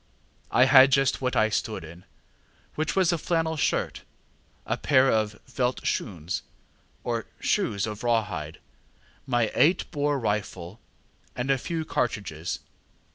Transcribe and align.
I 0.49 0.65
had 0.65 0.91
just 0.91 1.21
what 1.21 1.35
I 1.35 1.49
stood 1.49 1.83
in, 1.83 2.05
which 2.73 2.95
was 2.95 3.11
a 3.11 3.19
flannel 3.19 3.55
shirt, 3.55 4.01
a 4.65 4.75
pair 4.75 5.11
of 5.11 5.37
ŌĆśveldt 5.47 5.81
schoons, 5.81 6.25
ŌĆÖ 6.25 6.41
or 7.03 7.25
shoes 7.39 7.85
of 7.85 8.03
raw 8.03 8.23
hide, 8.23 8.57
my 9.27 9.51
eight 9.53 9.91
bore 9.91 10.17
rifle, 10.17 10.79
and 11.35 11.51
a 11.51 11.59
few 11.59 11.85
cartridges. 11.85 12.61